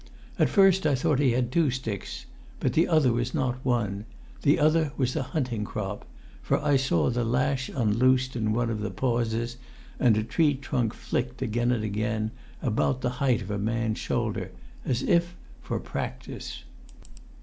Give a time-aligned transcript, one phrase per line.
[0.39, 2.25] At first I thought he had two sticks;
[2.59, 4.05] but the other was not one;
[4.41, 6.07] the other was a hunting crop,
[6.41, 9.57] for I saw the lash unloosed in one of the pauses,
[9.99, 12.31] and a tree trunk flicked again and again,
[12.63, 14.49] about the height of a man's shoulder,
[14.85, 16.63] as if for practice.